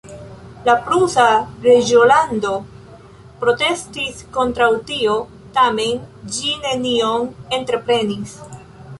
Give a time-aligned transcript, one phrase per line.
[0.67, 1.25] La prusa
[1.65, 2.53] reĝolando
[3.43, 5.17] protestis kontraŭ tio,
[5.59, 6.01] tamen
[6.37, 8.33] ĝi nenion entreprenis.